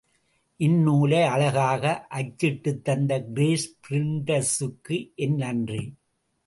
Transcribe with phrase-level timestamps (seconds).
[0.59, 2.07] இந்நூலை அழகாக
[2.09, 5.83] அச்சிட்டுத்தந்த கிரேஸ் பிரிண்டர்சுக்கு என் நன்றி.